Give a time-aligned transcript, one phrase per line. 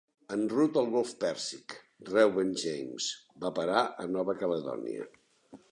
[0.35, 1.75] En ruta al golf Pèrsic,
[2.09, 3.11] "Reuben James"
[3.45, 5.09] va parar a Nova Caledònia.